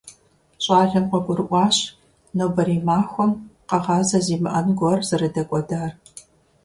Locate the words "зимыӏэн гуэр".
4.25-4.99